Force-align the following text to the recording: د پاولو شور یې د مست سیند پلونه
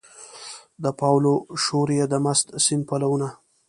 د 0.83 0.85
پاولو 0.99 1.33
شور 1.63 1.89
یې 1.97 2.05
د 2.11 2.13
مست 2.25 2.47
سیند 2.63 2.83
پلونه 2.89 3.27